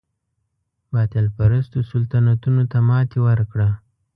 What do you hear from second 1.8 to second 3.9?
سلطنتونو ته ماتې ورکړه.